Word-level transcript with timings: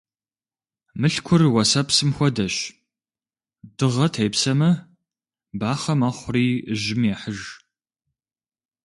Мылъкур 0.99 1.41
уэсэпсым 1.53 2.09
хуэдэщ: 2.15 2.55
дыгъэ 3.77 4.07
тепсэмэ, 4.13 4.71
бахъэ 5.59 5.93
мэхъури, 5.99 6.47
жьым 6.81 7.01
ехьыж. 7.13 7.39